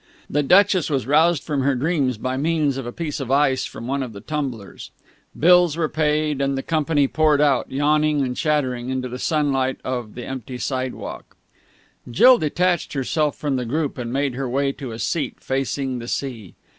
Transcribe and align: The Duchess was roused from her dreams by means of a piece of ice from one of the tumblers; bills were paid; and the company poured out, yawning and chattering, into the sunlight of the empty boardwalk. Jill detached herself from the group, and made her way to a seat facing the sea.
The 0.27 0.41
Duchess 0.41 0.89
was 0.89 1.05
roused 1.05 1.43
from 1.43 1.61
her 1.61 1.75
dreams 1.75 2.17
by 2.17 2.35
means 2.35 2.75
of 2.77 2.87
a 2.87 2.91
piece 2.91 3.19
of 3.19 3.29
ice 3.29 3.65
from 3.65 3.85
one 3.85 4.01
of 4.01 4.13
the 4.13 4.19
tumblers; 4.19 4.89
bills 5.39 5.77
were 5.77 5.87
paid; 5.89 6.41
and 6.41 6.57
the 6.57 6.63
company 6.63 7.07
poured 7.07 7.39
out, 7.39 7.71
yawning 7.71 8.23
and 8.23 8.35
chattering, 8.35 8.89
into 8.89 9.07
the 9.07 9.19
sunlight 9.19 9.77
of 9.83 10.15
the 10.15 10.25
empty 10.25 10.57
boardwalk. 10.57 11.37
Jill 12.09 12.39
detached 12.39 12.93
herself 12.93 13.35
from 13.37 13.57
the 13.57 13.63
group, 13.65 13.99
and 13.99 14.11
made 14.11 14.33
her 14.33 14.49
way 14.49 14.71
to 14.71 14.91
a 14.91 14.97
seat 14.97 15.35
facing 15.39 15.99
the 15.99 16.07
sea. 16.07 16.55